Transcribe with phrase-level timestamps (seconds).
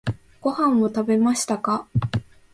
[0.41, 1.85] ご飯を食べましたか？